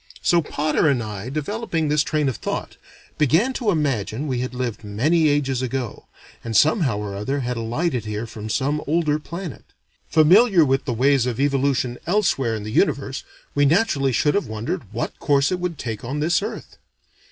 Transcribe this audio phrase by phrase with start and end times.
[0.23, 2.77] So Potter and I, developing this train of thought,
[3.19, 6.07] began to imagine we had lived many ages ago,
[6.43, 9.63] and somehow or other had alighted here from some older planet.
[10.09, 14.91] Familiar with the ways of evolution elsewhere in the universe, we naturally should have wondered
[14.91, 16.79] what course it would take on this earth.